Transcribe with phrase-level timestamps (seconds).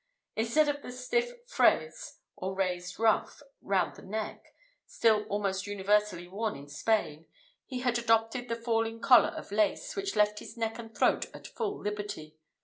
[0.35, 4.43] Instead of the stiff fraise, or raised ruff, round the neck,
[4.87, 7.27] still almost universally worn in Spain,
[7.67, 11.45] he had adopted the falling collar of lace, which left his neck and throat at
[11.45, 12.35] full liberty.